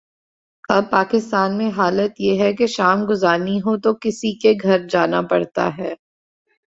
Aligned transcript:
اب 0.69 0.89
پاکستان 0.91 1.57
میں 1.57 1.69
حالت 1.77 2.19
یہ 2.19 2.41
ہے 2.41 2.51
کہ 2.53 2.67
شام 2.67 3.05
گزارنی 3.09 3.57
ہو 3.59 3.77
تو 3.79 3.93
کسی 4.01 4.33
کے 4.37 4.53
گھر 4.63 4.87
جانا 4.87 5.21
پڑتا 5.21 5.69
ہے۔ 5.77 5.93